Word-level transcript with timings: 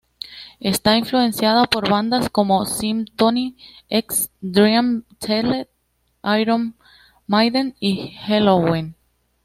Está 0.59 0.97
influenciada 0.97 1.65
por 1.65 1.87
bandas 1.87 2.29
como 2.31 2.65
"Symphony 2.65 3.55
X", 3.87 4.31
Dream 4.41 5.03
Theater, 5.19 5.69
Iron 6.39 6.75
Maiden 7.27 7.75
y 7.79 8.07
Helloween. 8.25 8.95